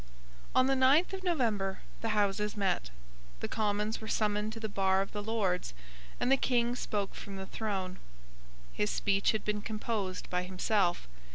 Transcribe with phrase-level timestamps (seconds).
[0.55, 2.89] On the ninth of November the Houses met.
[3.39, 5.75] The Commons were summoned to the bar of the Lords;
[6.19, 7.99] and the King spoke from the throne.
[8.73, 11.07] His speech had been composed by himself.